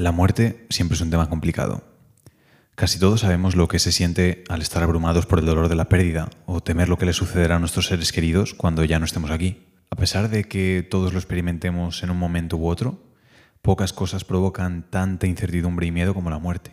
La 0.00 0.12
muerte 0.12 0.64
siempre 0.70 0.94
es 0.94 1.02
un 1.02 1.10
tema 1.10 1.28
complicado. 1.28 1.84
Casi 2.74 2.98
todos 2.98 3.20
sabemos 3.20 3.54
lo 3.54 3.68
que 3.68 3.78
se 3.78 3.92
siente 3.92 4.44
al 4.48 4.62
estar 4.62 4.82
abrumados 4.82 5.26
por 5.26 5.40
el 5.40 5.44
dolor 5.44 5.68
de 5.68 5.74
la 5.74 5.90
pérdida 5.90 6.30
o 6.46 6.62
temer 6.62 6.88
lo 6.88 6.96
que 6.96 7.04
le 7.04 7.12
sucederá 7.12 7.56
a 7.56 7.58
nuestros 7.58 7.88
seres 7.88 8.10
queridos 8.10 8.54
cuando 8.54 8.82
ya 8.82 8.98
no 8.98 9.04
estemos 9.04 9.30
aquí. 9.30 9.66
A 9.90 9.96
pesar 9.96 10.30
de 10.30 10.44
que 10.44 10.88
todos 10.90 11.12
lo 11.12 11.18
experimentemos 11.18 12.02
en 12.02 12.08
un 12.08 12.16
momento 12.16 12.56
u 12.56 12.66
otro, 12.66 12.98
pocas 13.60 13.92
cosas 13.92 14.24
provocan 14.24 14.86
tanta 14.88 15.26
incertidumbre 15.26 15.84
y 15.84 15.92
miedo 15.92 16.14
como 16.14 16.30
la 16.30 16.38
muerte. 16.38 16.70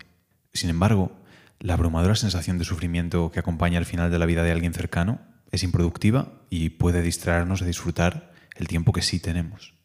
Sin 0.53 0.69
embargo, 0.69 1.11
la 1.59 1.73
abrumadora 1.73 2.15
sensación 2.15 2.57
de 2.57 2.63
sufrimiento 2.63 3.29
que 3.33 3.41
acompaña 3.41 3.77
al 3.77 3.85
final 3.85 4.09
de 4.09 4.19
la 4.19 4.25
vida 4.25 4.43
de 4.43 4.53
alguien 4.53 4.73
cercano 4.73 5.19
es 5.51 5.63
improductiva 5.63 6.31
y 6.49 6.69
puede 6.69 7.01
distraernos 7.01 7.59
de 7.59 7.67
disfrutar 7.67 8.31
el 8.55 8.69
tiempo 8.69 8.93
que 8.93 9.01
sí 9.01 9.19
tenemos. 9.19 9.76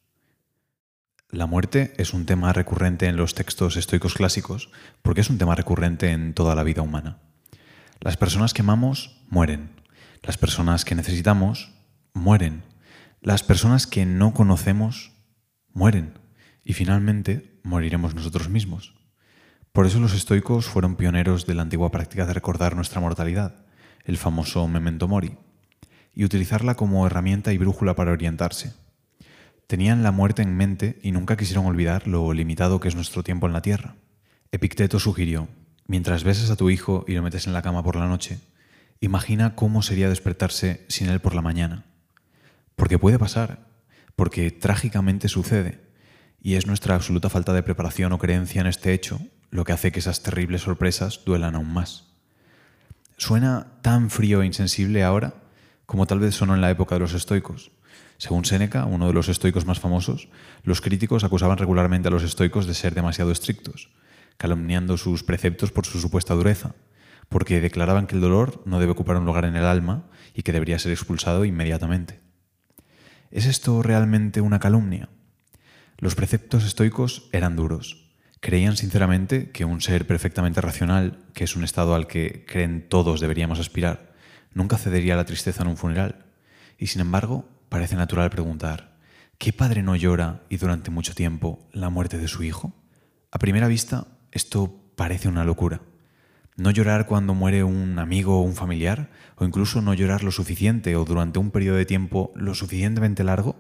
La 1.33 1.47
muerte 1.47 1.95
es 1.97 2.13
un 2.13 2.27
tema 2.27 2.53
recurrente 2.53 3.07
en 3.07 3.17
los 3.17 3.35
textos 3.35 3.79
estoicos 3.79 4.13
clásicos 4.13 4.71
porque 5.01 5.23
es 5.23 5.31
un 5.31 5.39
tema 5.39 5.55
recurrente 5.55 6.11
en 6.11 6.35
toda 6.35 6.55
la 6.55 6.63
vida 6.63 6.83
humana. 6.83 7.21
Las 8.01 8.19
personas 8.19 8.53
que 8.53 8.61
amamos 8.61 9.19
mueren. 9.31 9.71
Las 10.23 10.37
personas 10.37 10.85
que 10.85 10.95
necesitamos 10.95 11.73
mueren. 12.13 12.65
Las 13.23 13.43
personas 13.43 13.87
que 13.87 14.05
no 14.05 14.35
conocemos 14.35 15.13
mueren. 15.73 16.19
Y 16.65 16.75
finalmente 16.75 17.59
moriremos 17.63 18.15
nosotros 18.15 18.51
mismos. 18.51 18.95
Por 19.73 19.87
eso 19.87 20.01
los 20.01 20.13
estoicos 20.13 20.67
fueron 20.67 20.97
pioneros 20.97 21.47
de 21.47 21.55
la 21.55 21.63
antigua 21.63 21.91
práctica 21.91 22.27
de 22.27 22.35
recordar 22.35 22.77
nuestra 22.77 23.01
mortalidad, 23.01 23.65
el 24.05 24.19
famoso 24.19 24.69
memento 24.69 25.09
mori, 25.09 25.39
y 26.15 26.27
utilizarla 26.27 26.75
como 26.75 27.07
herramienta 27.07 27.55
y 27.55 27.59
brújula 27.59 27.97
para 27.97 28.13
orientarse. 28.13 28.82
Tenían 29.73 30.03
la 30.03 30.13
muerte 30.13 30.43
en 30.43 30.55
mente 30.55 30.99
y 31.03 31.13
nunca 31.13 31.39
quisieron 31.39 31.65
olvidar 31.65 32.07
lo 32.07 32.35
limitado 32.35 32.79
que 32.79 32.89
es 32.89 32.95
nuestro 32.95 33.23
tiempo 33.23 33.47
en 33.47 33.55
la 33.55 33.63
tierra. 33.63 33.97
Epicteto 34.51 35.01
sugirió, 35.01 35.49
mientras 35.87 36.25
besas 36.25 36.51
a 36.51 36.57
tu 36.57 36.69
hijo 36.69 37.07
y 37.09 37.15
lo 37.15 37.23
metes 37.23 37.47
en 37.47 37.55
la 37.55 37.63
cama 37.63 37.83
por 37.83 37.97
la 37.97 38.07
noche, 38.07 38.39
imagina 39.01 39.55
cómo 39.55 39.81
sería 39.81 40.11
despertarse 40.11 40.85
sin 40.89 41.09
él 41.09 41.21
por 41.21 41.35
la 41.35 41.41
mañana. 41.41 41.87
Porque 42.77 42.99
puede 42.99 43.19
pasar, 43.19 43.67
porque 44.15 44.51
trágicamente 44.51 45.29
sucede, 45.29 45.81
y 46.39 46.57
es 46.57 46.67
nuestra 46.67 46.95
absoluta 46.95 47.31
falta 47.31 47.55
de 47.55 47.63
preparación 47.63 48.13
o 48.13 48.19
creencia 48.19 48.61
en 48.61 48.67
este 48.67 48.93
hecho 48.93 49.21
lo 49.49 49.65
que 49.65 49.73
hace 49.73 49.91
que 49.91 50.01
esas 50.01 50.23
terribles 50.23 50.61
sorpresas 50.61 51.23
duelan 51.25 51.55
aún 51.55 51.73
más. 51.73 52.11
Suena 53.17 53.69
tan 53.81 54.11
frío 54.11 54.43
e 54.43 54.47
insensible 54.47 55.03
ahora 55.03 55.33
como 55.87 56.07
tal 56.07 56.19
vez 56.19 56.35
sonó 56.35 56.55
en 56.55 56.61
la 56.61 56.71
época 56.71 56.97
de 56.97 57.01
los 57.01 57.15
estoicos, 57.15 57.73
según 58.23 58.45
Séneca, 58.45 58.85
uno 58.85 59.09
de 59.09 59.13
los 59.15 59.29
estoicos 59.29 59.67
más 59.67 59.81
famosos, 59.81 60.29
los 60.63 60.81
críticos 60.81 61.25
acusaban 61.25 61.59
regularmente 61.59 62.07
a 62.07 62.11
los 62.13 62.23
estoicos 62.23 62.69
de 62.69 62.75
ser 62.75 62.95
demasiado 62.95 63.33
estrictos, 63.33 63.89
calumniando 64.37 64.97
sus 64.97 65.25
preceptos 65.25 65.73
por 65.73 65.87
su 65.87 65.99
supuesta 65.99 66.33
dureza, 66.35 66.77
porque 67.29 67.61
declaraban 67.61 68.07
que 68.07 68.15
el 68.15 68.21
dolor 68.21 68.63
no 68.65 68.79
debe 68.79 68.93
ocupar 68.93 69.17
un 69.17 69.25
lugar 69.25 69.45
en 69.45 69.57
el 69.57 69.65
alma 69.65 70.05
y 70.35 70.43
que 70.43 70.53
debería 70.53 70.79
ser 70.79 70.93
expulsado 70.93 71.45
inmediatamente. 71.45 72.21
¿Es 73.33 73.47
esto 73.47 73.83
realmente 73.83 74.41
una 74.41 74.61
calumnia? 74.61 75.09
Los 75.99 76.15
preceptos 76.15 76.63
estoicos 76.63 77.29
eran 77.33 77.57
duros. 77.57 78.13
Creían 78.39 78.77
sinceramente 78.77 79.51
que 79.51 79.65
un 79.65 79.81
ser 79.81 80.07
perfectamente 80.07 80.61
racional, 80.61 81.19
que 81.35 81.43
es 81.43 81.57
un 81.57 81.65
estado 81.65 81.97
al 81.97 82.07
que 82.07 82.45
creen 82.47 82.87
todos 82.89 83.19
deberíamos 83.19 83.59
aspirar, 83.59 84.13
nunca 84.55 84.79
cedería 84.79 85.15
a 85.15 85.17
la 85.17 85.27
tristeza 85.27 85.65
en 85.65 85.71
un 85.71 85.77
funeral. 85.77 86.27
Y 86.79 86.87
sin 86.87 87.01
embargo, 87.01 87.49
parece 87.73 87.97
natural 87.97 88.29
preguntar, 88.29 88.99
¿qué 89.39 89.51
padre 89.51 89.83
no 89.83 89.97
llora 89.97 90.43
y 90.51 90.59
durante 90.59 90.91
mucho 90.91 91.15
tiempo 91.15 91.71
la 91.73 91.89
muerte 91.89 92.19
de 92.19 92.29
su 92.29 92.43
hijo? 92.43 92.75
A 93.31 93.39
primera 93.39 93.67
vista, 93.67 94.09
esto 94.31 94.79
parece 94.95 95.27
una 95.29 95.43
locura. 95.43 95.81
No 96.55 96.71
llorar 96.71 97.07
cuando 97.07 97.33
muere 97.33 97.65
un 97.65 97.99
amigo 97.99 98.39
o 98.39 98.43
un 98.43 98.57
familiar, 98.57 99.09
o 99.37 99.47
incluso 99.47 99.81
no 99.81 99.95
llorar 99.95 100.23
lo 100.23 100.33
suficiente 100.33 100.95
o 100.97 101.07
durante 101.07 101.39
un 101.39 101.51
periodo 101.51 101.79
de 101.79 101.87
tiempo 101.87 102.31
lo 102.37 102.55
suficientemente 102.55 103.25
largo, 103.25 103.57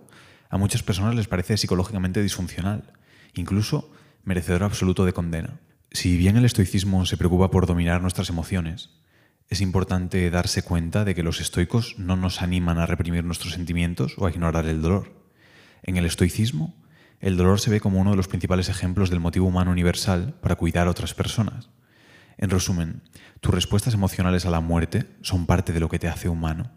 a 0.51 0.59
muchas 0.59 0.83
personas 0.83 1.15
les 1.15 1.27
parece 1.27 1.57
psicológicamente 1.57 2.23
disfuncional, 2.23 2.93
incluso 3.33 3.91
merecedor 4.25 4.63
absoluto 4.63 5.07
de 5.07 5.15
condena. 5.15 5.59
Si 5.91 6.19
bien 6.19 6.37
el 6.37 6.45
estoicismo 6.45 7.07
se 7.07 7.17
preocupa 7.17 7.51
por 7.51 7.67
dominar 7.67 8.03
nuestras 8.03 8.29
emociones, 8.29 8.91
es 9.53 9.61
importante 9.61 10.31
darse 10.31 10.63
cuenta 10.63 11.05
de 11.05 11.15
que 11.15 11.23
los 11.23 11.39
estoicos 11.39 11.99
no 11.99 12.17
nos 12.17 12.41
animan 12.41 12.79
a 12.79 12.87
reprimir 12.87 13.23
nuestros 13.23 13.53
sentimientos 13.53 14.15
o 14.17 14.25
a 14.25 14.31
ignorar 14.31 14.65
el 14.65 14.81
dolor. 14.81 15.13
En 15.83 15.99
el 15.99 16.07
estoicismo, 16.07 16.75
el 17.21 17.37
dolor 17.37 17.61
se 17.61 17.69
ve 17.69 17.79
como 17.79 18.01
uno 18.01 18.13
de 18.13 18.17
los 18.17 18.29
principales 18.29 18.71
ejemplos 18.71 19.11
del 19.11 19.21
motivo 19.21 19.47
humano 19.47 19.71
universal 19.71 20.39
para 20.41 20.57
cuidar 20.57 20.87
a 20.87 20.91
otras 20.91 21.13
personas. 21.13 21.69
En 22.39 22.49
resumen, 22.49 23.03
tus 23.43 23.53
respuestas 23.53 23.93
emocionales 23.93 24.47
a 24.47 24.51
la 24.51 24.61
muerte 24.61 25.05
son 25.21 25.45
parte 25.45 25.75
de 25.75 25.81
lo 25.81 25.91
que 25.91 25.99
te 25.99 26.09
hace 26.09 26.31
humano. 26.31 26.73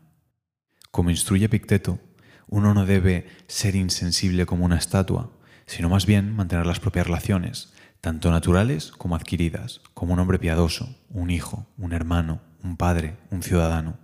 Como 0.91 1.11
instruye 1.11 1.47
Picteto, 1.47 1.99
uno 2.47 2.73
no 2.73 2.85
debe 2.85 3.25
ser 3.47 3.77
insensible 3.77 4.45
como 4.45 4.65
una 4.65 4.77
estatua, 4.77 5.31
sino 5.65 5.87
más 5.87 6.05
bien 6.05 6.35
mantener 6.35 6.65
las 6.65 6.81
propias 6.81 7.07
relaciones, 7.07 7.73
tanto 8.01 8.31
naturales 8.31 8.91
como 8.91 9.15
adquiridas, 9.15 9.79
como 9.93 10.11
un 10.11 10.19
hombre 10.19 10.39
piadoso, 10.39 10.93
un 11.09 11.31
hijo, 11.31 11.67
un 11.77 11.93
hermano, 11.93 12.41
un 12.65 12.77
padre, 12.77 13.17
un 13.29 13.43
ciudadano. 13.43 13.97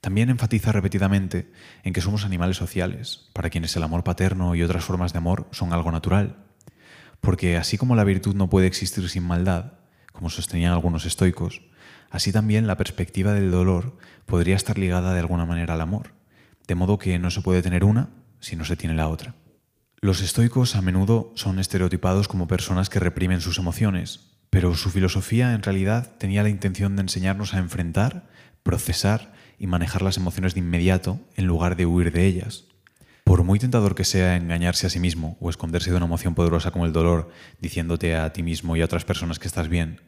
También 0.00 0.30
enfatiza 0.30 0.72
repetidamente 0.72 1.50
en 1.82 1.92
que 1.92 2.00
somos 2.00 2.24
animales 2.24 2.56
sociales, 2.56 3.28
para 3.32 3.50
quienes 3.50 3.74
el 3.76 3.82
amor 3.82 4.04
paterno 4.04 4.54
y 4.54 4.62
otras 4.62 4.84
formas 4.84 5.12
de 5.12 5.18
amor 5.18 5.46
son 5.50 5.72
algo 5.72 5.90
natural. 5.90 6.36
Porque 7.20 7.56
así 7.56 7.76
como 7.76 7.96
la 7.96 8.04
virtud 8.04 8.34
no 8.34 8.48
puede 8.48 8.66
existir 8.66 9.08
sin 9.08 9.24
maldad, 9.24 9.72
como 10.12 10.30
sostenían 10.30 10.72
algunos 10.72 11.04
estoicos, 11.04 11.62
así 12.10 12.32
también 12.32 12.66
la 12.66 12.76
perspectiva 12.76 13.32
del 13.32 13.50
dolor 13.50 13.98
podría 14.26 14.56
estar 14.56 14.78
ligada 14.78 15.12
de 15.12 15.20
alguna 15.20 15.46
manera 15.46 15.74
al 15.74 15.80
amor, 15.80 16.12
de 16.66 16.74
modo 16.74 16.98
que 16.98 17.18
no 17.18 17.30
se 17.30 17.42
puede 17.42 17.62
tener 17.62 17.84
una 17.84 18.10
si 18.40 18.56
no 18.56 18.64
se 18.64 18.76
tiene 18.76 18.94
la 18.94 19.08
otra. 19.08 19.34
Los 20.00 20.22
estoicos 20.22 20.76
a 20.76 20.82
menudo 20.82 21.32
son 21.34 21.58
estereotipados 21.58 22.26
como 22.26 22.46
personas 22.46 22.88
que 22.88 23.00
reprimen 23.00 23.42
sus 23.42 23.58
emociones, 23.58 24.29
pero 24.50 24.74
su 24.74 24.90
filosofía 24.90 25.54
en 25.54 25.62
realidad 25.62 26.12
tenía 26.18 26.42
la 26.42 26.48
intención 26.48 26.96
de 26.96 27.02
enseñarnos 27.02 27.54
a 27.54 27.58
enfrentar, 27.58 28.28
procesar 28.62 29.32
y 29.58 29.68
manejar 29.68 30.02
las 30.02 30.16
emociones 30.16 30.54
de 30.54 30.60
inmediato 30.60 31.20
en 31.36 31.46
lugar 31.46 31.76
de 31.76 31.86
huir 31.86 32.12
de 32.12 32.26
ellas. 32.26 32.64
Por 33.24 33.44
muy 33.44 33.60
tentador 33.60 33.94
que 33.94 34.04
sea 34.04 34.36
engañarse 34.36 34.88
a 34.88 34.90
sí 34.90 34.98
mismo 34.98 35.36
o 35.40 35.50
esconderse 35.50 35.90
de 35.90 35.96
una 35.96 36.06
emoción 36.06 36.34
poderosa 36.34 36.72
como 36.72 36.84
el 36.84 36.92
dolor, 36.92 37.30
diciéndote 37.60 38.16
a 38.16 38.32
ti 38.32 38.42
mismo 38.42 38.76
y 38.76 38.82
a 38.82 38.84
otras 38.84 39.04
personas 39.04 39.38
que 39.38 39.46
estás 39.46 39.68
bien, 39.68 40.00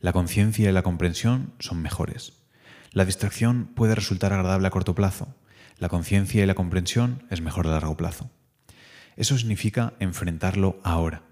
la 0.00 0.14
conciencia 0.14 0.70
y 0.70 0.72
la 0.72 0.82
comprensión 0.82 1.52
son 1.58 1.82
mejores. 1.82 2.32
La 2.92 3.04
distracción 3.04 3.66
puede 3.74 3.94
resultar 3.94 4.32
agradable 4.32 4.66
a 4.66 4.70
corto 4.70 4.94
plazo, 4.94 5.34
la 5.78 5.90
conciencia 5.90 6.42
y 6.42 6.46
la 6.46 6.54
comprensión 6.54 7.24
es 7.30 7.42
mejor 7.42 7.66
a 7.66 7.70
largo 7.70 7.96
plazo. 7.96 8.30
Eso 9.16 9.36
significa 9.36 9.92
enfrentarlo 9.98 10.80
ahora, 10.82 11.22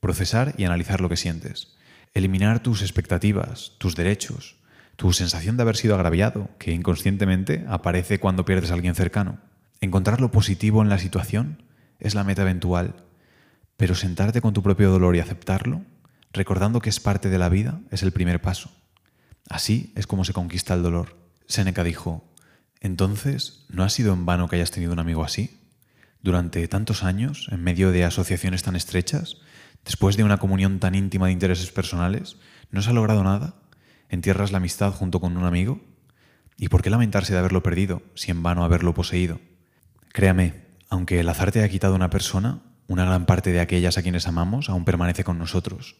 procesar 0.00 0.54
y 0.58 0.64
analizar 0.64 1.00
lo 1.00 1.08
que 1.08 1.16
sientes, 1.16 1.77
eliminar 2.14 2.62
tus 2.62 2.82
expectativas, 2.82 3.72
tus 3.78 3.94
derechos, 3.96 4.56
tu 4.96 5.12
sensación 5.12 5.56
de 5.56 5.62
haber 5.62 5.76
sido 5.76 5.94
agraviado, 5.94 6.50
que 6.58 6.72
inconscientemente 6.72 7.64
aparece 7.68 8.18
cuando 8.18 8.44
pierdes 8.44 8.70
a 8.70 8.74
alguien 8.74 8.94
cercano. 8.94 9.38
Encontrar 9.80 10.20
lo 10.20 10.30
positivo 10.30 10.82
en 10.82 10.88
la 10.88 10.98
situación 10.98 11.62
es 12.00 12.14
la 12.14 12.24
meta 12.24 12.42
eventual, 12.42 12.96
pero 13.76 13.94
sentarte 13.94 14.40
con 14.40 14.54
tu 14.54 14.62
propio 14.62 14.90
dolor 14.90 15.14
y 15.14 15.20
aceptarlo, 15.20 15.82
recordando 16.32 16.80
que 16.80 16.90
es 16.90 16.98
parte 16.98 17.28
de 17.28 17.38
la 17.38 17.48
vida, 17.48 17.80
es 17.90 18.02
el 18.02 18.12
primer 18.12 18.40
paso. 18.40 18.70
Así 19.48 19.92
es 19.94 20.06
como 20.06 20.24
se 20.24 20.32
conquista 20.32 20.74
el 20.74 20.82
dolor. 20.82 21.16
Seneca 21.46 21.84
dijo, 21.84 22.28
entonces, 22.80 23.64
¿no 23.68 23.84
ha 23.84 23.88
sido 23.88 24.12
en 24.12 24.26
vano 24.26 24.48
que 24.48 24.56
hayas 24.56 24.70
tenido 24.70 24.92
un 24.92 24.98
amigo 24.98 25.24
así? 25.24 25.60
Durante 26.22 26.66
tantos 26.68 27.04
años, 27.04 27.48
en 27.50 27.62
medio 27.62 27.92
de 27.92 28.04
asociaciones 28.04 28.62
tan 28.62 28.76
estrechas, 28.76 29.36
Después 29.84 30.16
de 30.16 30.24
una 30.24 30.38
comunión 30.38 30.80
tan 30.80 30.94
íntima 30.94 31.26
de 31.26 31.32
intereses 31.32 31.70
personales, 31.72 32.36
¿no 32.70 32.82
se 32.82 32.90
ha 32.90 32.92
logrado 32.92 33.24
nada? 33.24 33.54
¿Entierras 34.08 34.52
la 34.52 34.58
amistad 34.58 34.92
junto 34.92 35.20
con 35.20 35.36
un 35.36 35.44
amigo? 35.44 35.80
¿Y 36.56 36.68
por 36.68 36.82
qué 36.82 36.90
lamentarse 36.90 37.32
de 37.32 37.38
haberlo 37.38 37.62
perdido, 37.62 38.02
si 38.14 38.30
en 38.30 38.42
vano 38.42 38.64
haberlo 38.64 38.94
poseído? 38.94 39.40
Créame, 40.12 40.54
aunque 40.88 41.20
el 41.20 41.28
azar 41.28 41.52
te 41.52 41.60
haya 41.60 41.68
quitado 41.68 41.94
una 41.94 42.10
persona, 42.10 42.62
una 42.88 43.04
gran 43.04 43.26
parte 43.26 43.52
de 43.52 43.60
aquellas 43.60 43.98
a 43.98 44.02
quienes 44.02 44.26
amamos 44.26 44.68
aún 44.68 44.84
permanece 44.84 45.24
con 45.24 45.38
nosotros. 45.38 45.96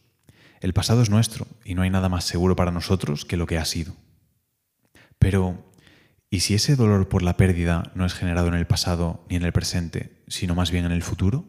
El 0.61 0.73
pasado 0.73 1.03
es 1.03 1.11
nuestro 1.11 1.47
y 1.65 1.75
no 1.75 1.83
hay 1.83 1.91
nada 1.91 2.09
más 2.09 2.25
seguro 2.25 2.57
para 2.57 2.73
nosotros 2.73 3.25
que 3.25 3.37
lo 3.37 3.47
que 3.47 3.59
ha 3.59 3.65
sido. 3.65 3.95
Pero, 5.19 5.71
¿y 6.31 6.41
si 6.41 6.55
ese 6.55 6.75
dolor 6.75 7.09
por 7.09 7.23
la 7.23 7.37
pérdida 7.37 7.93
no 7.95 8.05
es 8.05 8.15
generado 8.15 8.49
en 8.49 8.55
el 8.55 8.67
pasado 8.67 9.25
ni 9.29 9.37
en 9.37 9.45
el 9.45 9.53
presente, 9.53 10.23
sino 10.27 10.55
más 10.55 10.71
bien 10.71 10.85
en 10.85 10.93
el 10.93 11.03
futuro? 11.03 11.45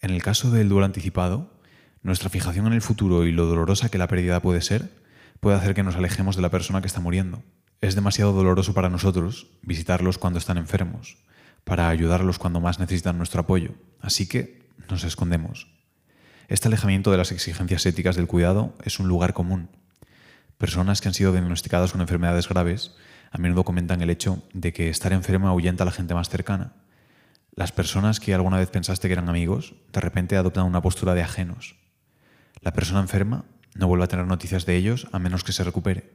En 0.00 0.10
el 0.10 0.22
caso 0.22 0.50
del 0.50 0.68
duelo 0.68 0.86
anticipado, 0.86 1.50
nuestra 2.02 2.30
fijación 2.30 2.66
en 2.66 2.72
el 2.72 2.80
futuro 2.80 3.26
y 3.26 3.32
lo 3.32 3.46
dolorosa 3.46 3.90
que 3.90 3.98
la 3.98 4.08
pérdida 4.08 4.40
puede 4.40 4.62
ser 4.62 4.90
puede 5.40 5.56
hacer 5.56 5.74
que 5.74 5.82
nos 5.82 5.96
alejemos 5.96 6.36
de 6.36 6.42
la 6.42 6.50
persona 6.50 6.80
que 6.80 6.86
está 6.86 7.00
muriendo. 7.00 7.42
Es 7.80 7.94
demasiado 7.94 8.32
doloroso 8.32 8.74
para 8.74 8.88
nosotros 8.88 9.48
visitarlos 9.62 10.18
cuando 10.18 10.38
están 10.38 10.58
enfermos, 10.58 11.18
para 11.64 11.88
ayudarlos 11.88 12.38
cuando 12.38 12.60
más 12.60 12.78
necesitan 12.78 13.18
nuestro 13.18 13.40
apoyo, 13.40 13.74
así 14.00 14.26
que 14.26 14.68
nos 14.88 15.04
escondemos. 15.04 15.68
Este 16.48 16.68
alejamiento 16.68 17.10
de 17.10 17.18
las 17.18 17.32
exigencias 17.32 17.86
éticas 17.86 18.16
del 18.16 18.26
cuidado 18.26 18.74
es 18.84 19.00
un 19.00 19.08
lugar 19.08 19.34
común. 19.34 19.68
Personas 20.58 21.00
que 21.00 21.08
han 21.08 21.14
sido 21.14 21.32
diagnosticadas 21.32 21.92
con 21.92 22.00
enfermedades 22.00 22.48
graves 22.48 22.94
a 23.30 23.38
menudo 23.38 23.64
comentan 23.64 24.02
el 24.02 24.10
hecho 24.10 24.42
de 24.52 24.72
que 24.72 24.88
estar 24.88 25.12
enferma 25.12 25.50
ahuyenta 25.50 25.84
a 25.84 25.86
la 25.86 25.92
gente 25.92 26.14
más 26.14 26.28
cercana. 26.28 26.72
Las 27.52 27.72
personas 27.72 28.20
que 28.20 28.34
alguna 28.34 28.58
vez 28.58 28.70
pensaste 28.70 29.08
que 29.08 29.12
eran 29.12 29.28
amigos, 29.28 29.74
de 29.92 30.00
repente 30.00 30.36
adoptan 30.36 30.66
una 30.66 30.82
postura 30.82 31.14
de 31.14 31.22
ajenos. 31.22 31.76
La 32.60 32.72
persona 32.72 33.00
enferma 33.00 33.44
no 33.74 33.86
vuelve 33.86 34.04
a 34.04 34.08
tener 34.08 34.26
noticias 34.26 34.66
de 34.66 34.76
ellos 34.76 35.08
a 35.12 35.18
menos 35.18 35.44
que 35.44 35.52
se 35.52 35.64
recupere. 35.64 36.12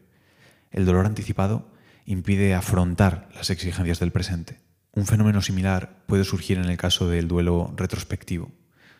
El 0.71 0.85
dolor 0.85 1.05
anticipado 1.05 1.71
impide 2.05 2.53
afrontar 2.53 3.29
las 3.35 3.49
exigencias 3.49 3.99
del 3.99 4.11
presente. 4.11 4.59
Un 4.91 5.05
fenómeno 5.05 5.41
similar 5.41 6.03
puede 6.05 6.23
surgir 6.23 6.57
en 6.57 6.65
el 6.65 6.77
caso 6.77 7.09
del 7.09 7.27
duelo 7.27 7.73
retrospectivo 7.75 8.51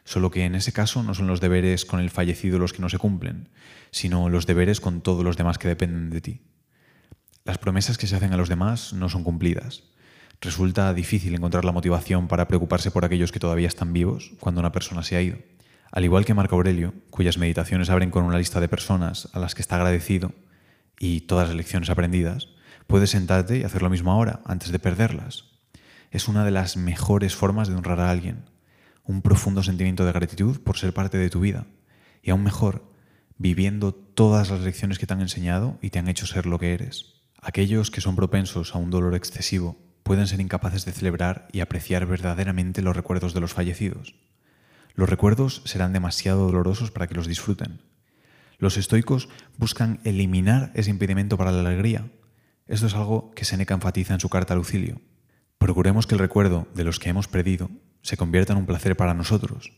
solo 0.06 0.30
que 0.32 0.46
en 0.46 0.56
ese 0.56 0.72
caso 0.72 1.04
no 1.04 1.14
son 1.14 1.28
los 1.28 1.42
deberes 1.42 1.84
con 1.84 2.00
el 2.00 2.12
fallecido 2.12 2.60
los 2.60 2.72
que 2.72 2.82
no 2.82 2.90
se 2.90 3.00
cumplen, 3.00 3.50
sino 3.92 4.30
los 4.30 4.46
deberes 4.46 4.80
con 4.80 5.02
todos 5.02 5.26
los 5.26 5.36
demás 5.36 5.58
que 5.58 5.68
dependen 5.68 6.12
de 6.12 6.22
ti. 6.22 6.42
Las 7.44 7.58
promesas 7.58 7.98
que 7.98 8.08
se 8.08 8.16
hacen 8.16 8.32
a 8.32 8.38
los 8.38 8.48
demás 8.48 8.94
no 8.94 9.10
son 9.10 9.24
cumplidas. 9.24 9.84
Resulta 10.42 10.94
difícil 10.94 11.34
encontrar 11.34 11.66
la 11.66 11.72
motivación 11.72 12.28
para 12.28 12.48
preocuparse 12.48 12.92
por 12.92 13.06
aquellos 13.06 13.32
que 13.32 13.40
todavía 13.40 13.68
están 13.68 13.94
vivos 13.94 14.34
cuando 14.40 14.60
una 14.60 14.72
persona 14.72 15.04
se 15.04 15.16
ha 15.16 15.22
ido. 15.22 15.38
Al 15.92 16.04
igual 16.04 16.26
que 16.26 16.34
Marco 16.34 16.56
Aurelio, 16.56 16.94
cuyas 17.10 17.38
meditaciones 17.38 17.90
abren 17.90 18.12
con 18.12 18.26
una 18.26 18.38
lista 18.38 18.60
de 18.60 18.68
personas 18.68 19.30
a 19.34 19.40
las 19.40 19.56
que 19.56 19.62
está 19.62 19.78
agradecido 19.78 20.34
y 21.00 21.22
todas 21.22 21.48
las 21.48 21.56
lecciones 21.56 21.90
aprendidas, 21.90 22.50
puedes 22.88 23.12
sentarte 23.12 23.58
y 23.60 23.64
hacer 23.64 23.82
lo 23.82 23.90
mismo 23.90 24.12
ahora, 24.12 24.42
antes 24.46 24.72
de 24.72 24.80
perderlas. 24.80 25.46
Es 26.12 26.28
una 26.28 26.46
de 26.46 26.52
las 26.52 26.78
mejores 26.78 27.36
formas 27.36 27.68
de 27.68 27.76
honrar 27.76 28.00
a 28.00 28.10
alguien 28.10 28.50
un 29.04 29.22
profundo 29.22 29.64
sentimiento 29.64 30.06
de 30.06 30.12
gratitud 30.12 30.60
por 30.62 30.78
ser 30.78 30.94
parte 30.94 31.18
de 31.18 31.30
tu 31.30 31.40
vida. 31.40 31.68
Y 32.22 32.32
aún 32.32 32.44
mejor, 32.44 32.92
viviendo 33.38 33.94
todas 33.94 34.50
las 34.50 34.62
lecciones 34.62 34.98
que 34.98 35.06
te 35.06 35.14
han 35.14 35.22
enseñado 35.22 35.78
y 35.82 35.92
te 35.92 36.00
han 36.00 36.08
hecho 36.08 36.26
ser 36.26 36.46
lo 36.46 36.58
que 36.58 36.74
eres. 36.74 37.14
Aquellos 37.42 37.92
que 37.92 38.02
son 38.02 38.16
propensos 38.16 38.74
a 38.74 38.80
un 38.80 38.90
dolor 38.90 39.14
excesivo 39.14 39.78
pueden 40.06 40.28
ser 40.28 40.40
incapaces 40.40 40.86
de 40.86 40.92
celebrar 40.92 41.48
y 41.52 41.62
apreciar 41.62 42.06
verdaderamente 42.06 42.84
los 42.84 42.96
recuerdos 42.96 43.34
de 43.34 43.40
los 43.42 43.56
fallecidos. 43.56 44.14
Los 44.94 45.10
recuerdos 45.10 45.64
serán 45.66 45.94
demasiado 45.94 46.46
dolorosos 46.46 46.92
para 46.92 47.08
que 47.08 47.16
los 47.16 47.26
disfruten. 47.26 47.82
Los 48.60 48.78
estoicos 48.78 49.30
buscan 49.58 50.00
eliminar 50.04 50.72
ese 50.76 50.92
impedimento 50.92 51.38
para 51.38 51.52
la 51.52 51.68
alegría. 51.68 52.08
Esto 52.68 52.86
es 52.86 52.94
algo 52.94 53.32
que 53.32 53.46
Seneca 53.46 53.74
enfatiza 53.74 54.14
en 54.14 54.20
su 54.20 54.30
carta 54.30 54.54
a 54.54 54.58
Lucilio. 54.58 55.02
Procuremos 55.58 56.06
que 56.06 56.14
el 56.14 56.20
recuerdo 56.20 56.68
de 56.76 56.84
los 56.84 57.00
que 57.00 57.10
hemos 57.10 57.28
perdido 57.28 57.72
se 58.04 58.16
convierta 58.16 58.54
en 58.54 58.60
un 58.60 58.68
placer 58.68 58.96
para 58.96 59.16
nosotros. 59.16 59.74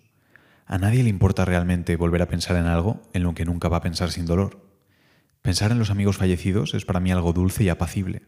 A 0.65 0.77
nadie 0.77 1.03
le 1.03 1.09
importa 1.09 1.45
realmente 1.45 1.95
volver 1.95 2.21
a 2.21 2.27
pensar 2.27 2.57
en 2.57 2.65
algo 2.65 3.01
en 3.13 3.23
lo 3.23 3.33
que 3.33 3.45
nunca 3.45 3.69
va 3.69 3.77
a 3.77 3.81
pensar 3.81 4.11
sin 4.11 4.25
dolor. 4.25 4.59
Pensar 5.41 5.71
en 5.71 5.79
los 5.79 5.89
amigos 5.89 6.17
fallecidos 6.17 6.73
es 6.73 6.83
para 6.83 6.99
mí 6.99 7.13
algo 7.13 7.31
dulce 7.31 7.63
y 7.63 7.69
apacible, 7.69 8.23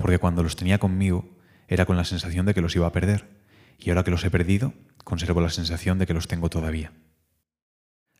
porque 0.00 0.18
cuando 0.18 0.42
los 0.42 0.56
tenía 0.56 0.78
conmigo 0.78 1.28
era 1.68 1.86
con 1.86 1.96
la 1.96 2.04
sensación 2.04 2.46
de 2.46 2.54
que 2.54 2.62
los 2.62 2.74
iba 2.74 2.86
a 2.86 2.92
perder, 2.92 3.28
y 3.78 3.90
ahora 3.90 4.02
que 4.02 4.10
los 4.10 4.24
he 4.24 4.30
perdido, 4.30 4.72
conservo 5.04 5.40
la 5.40 5.50
sensación 5.50 5.98
de 5.98 6.06
que 6.06 6.14
los 6.14 6.26
tengo 6.26 6.50
todavía. 6.50 6.92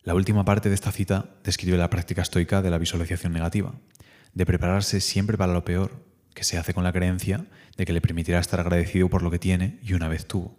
La 0.03 0.15
última 0.15 0.45
parte 0.45 0.69
de 0.69 0.75
esta 0.75 0.91
cita 0.91 1.35
describe 1.43 1.77
la 1.77 1.89
práctica 1.89 2.21
estoica 2.21 2.61
de 2.61 2.69
la 2.69 2.77
visualización 2.77 3.33
negativa, 3.33 3.73
de 4.33 4.45
prepararse 4.45 5.01
siempre 5.01 5.37
para 5.37 5.53
lo 5.53 5.65
peor, 5.65 6.05
que 6.33 6.43
se 6.43 6.57
hace 6.57 6.73
con 6.73 6.83
la 6.83 6.93
creencia 6.93 7.45
de 7.77 7.85
que 7.85 7.93
le 7.93 8.01
permitirá 8.01 8.39
estar 8.39 8.59
agradecido 8.59 9.09
por 9.09 9.21
lo 9.21 9.31
que 9.31 9.39
tiene 9.39 9.79
y 9.83 9.93
una 9.93 10.07
vez 10.07 10.25
tuvo. 10.25 10.57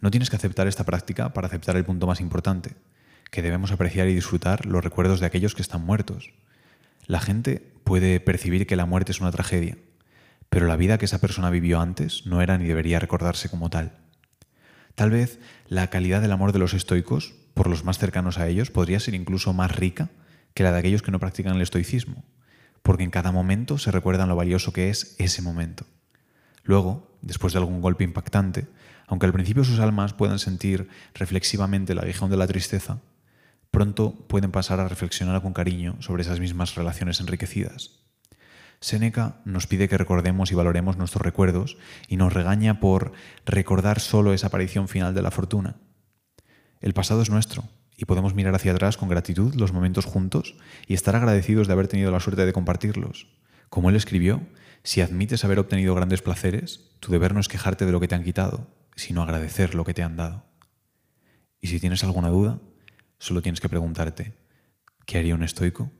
No 0.00 0.10
tienes 0.10 0.30
que 0.30 0.36
aceptar 0.36 0.66
esta 0.66 0.84
práctica 0.84 1.32
para 1.32 1.46
aceptar 1.46 1.76
el 1.76 1.84
punto 1.84 2.06
más 2.06 2.20
importante, 2.20 2.76
que 3.30 3.42
debemos 3.42 3.72
apreciar 3.72 4.08
y 4.08 4.14
disfrutar 4.14 4.66
los 4.66 4.84
recuerdos 4.84 5.20
de 5.20 5.26
aquellos 5.26 5.54
que 5.54 5.62
están 5.62 5.84
muertos. 5.84 6.32
La 7.06 7.20
gente 7.20 7.72
puede 7.84 8.20
percibir 8.20 8.66
que 8.66 8.76
la 8.76 8.86
muerte 8.86 9.12
es 9.12 9.20
una 9.20 9.30
tragedia, 9.30 9.78
pero 10.50 10.66
la 10.66 10.76
vida 10.76 10.98
que 10.98 11.06
esa 11.06 11.20
persona 11.20 11.48
vivió 11.48 11.80
antes 11.80 12.26
no 12.26 12.42
era 12.42 12.58
ni 12.58 12.66
debería 12.66 12.98
recordarse 12.98 13.48
como 13.48 13.70
tal. 13.70 13.92
Tal 14.96 15.10
vez 15.10 15.38
la 15.68 15.88
calidad 15.88 16.20
del 16.20 16.32
amor 16.32 16.52
de 16.52 16.58
los 16.58 16.74
estoicos, 16.74 17.34
por 17.54 17.68
los 17.68 17.84
más 17.84 17.98
cercanos 17.98 18.38
a 18.38 18.48
ellos, 18.48 18.70
podría 18.70 19.00
ser 19.00 19.14
incluso 19.14 19.52
más 19.52 19.74
rica 19.74 20.10
que 20.52 20.64
la 20.64 20.72
de 20.72 20.80
aquellos 20.80 21.02
que 21.02 21.12
no 21.12 21.20
practican 21.20 21.54
el 21.54 21.62
estoicismo, 21.62 22.24
porque 22.82 23.04
en 23.04 23.10
cada 23.10 23.32
momento 23.32 23.78
se 23.78 23.92
recuerdan 23.92 24.28
lo 24.28 24.36
valioso 24.36 24.72
que 24.72 24.90
es 24.90 25.14
ese 25.18 25.40
momento. 25.40 25.86
Luego, 26.64 27.16
después 27.22 27.52
de 27.52 27.60
algún 27.60 27.80
golpe 27.80 28.04
impactante, 28.04 28.66
aunque 29.06 29.26
al 29.26 29.32
principio 29.32 29.64
sus 29.64 29.78
almas 29.78 30.12
puedan 30.12 30.38
sentir 30.38 30.88
reflexivamente 31.14 31.92
el 31.92 32.00
aguijón 32.00 32.30
de 32.30 32.36
la 32.36 32.46
tristeza, 32.46 32.98
pronto 33.70 34.14
pueden 34.26 34.50
pasar 34.50 34.80
a 34.80 34.88
reflexionar 34.88 35.40
con 35.42 35.52
cariño 35.52 35.96
sobre 36.00 36.22
esas 36.22 36.40
mismas 36.40 36.74
relaciones 36.74 37.20
enriquecidas. 37.20 38.00
Séneca 38.80 39.42
nos 39.44 39.66
pide 39.66 39.88
que 39.88 39.98
recordemos 39.98 40.50
y 40.50 40.54
valoremos 40.54 40.96
nuestros 40.96 41.22
recuerdos 41.22 41.76
y 42.08 42.16
nos 42.16 42.32
regaña 42.32 42.80
por 42.80 43.12
recordar 43.44 44.00
solo 44.00 44.32
esa 44.32 44.46
aparición 44.46 44.88
final 44.88 45.14
de 45.14 45.20
la 45.20 45.30
fortuna. 45.30 45.76
El 46.80 46.94
pasado 46.94 47.20
es 47.20 47.28
nuestro 47.28 47.64
y 47.94 48.06
podemos 48.06 48.34
mirar 48.34 48.54
hacia 48.54 48.72
atrás 48.72 48.96
con 48.96 49.10
gratitud 49.10 49.54
los 49.54 49.74
momentos 49.74 50.06
juntos 50.06 50.56
y 50.86 50.94
estar 50.94 51.14
agradecidos 51.14 51.66
de 51.66 51.74
haber 51.74 51.88
tenido 51.88 52.10
la 52.10 52.20
suerte 52.20 52.46
de 52.46 52.54
compartirlos. 52.54 53.26
Como 53.68 53.90
él 53.90 53.96
escribió, 53.96 54.40
si 54.82 55.02
admites 55.02 55.44
haber 55.44 55.58
obtenido 55.58 55.94
grandes 55.94 56.22
placeres, 56.22 56.96
tu 57.00 57.12
deber 57.12 57.34
no 57.34 57.40
es 57.40 57.48
quejarte 57.48 57.84
de 57.84 57.92
lo 57.92 58.00
que 58.00 58.08
te 58.08 58.14
han 58.14 58.24
quitado, 58.24 58.66
sino 58.96 59.22
agradecer 59.22 59.74
lo 59.74 59.84
que 59.84 59.92
te 59.92 60.02
han 60.02 60.16
dado. 60.16 60.46
Y 61.60 61.66
si 61.66 61.80
tienes 61.80 62.02
alguna 62.02 62.30
duda, 62.30 62.58
solo 63.18 63.42
tienes 63.42 63.60
que 63.60 63.68
preguntarte, 63.68 64.32
¿qué 65.04 65.18
haría 65.18 65.34
un 65.34 65.42
estoico? 65.42 65.92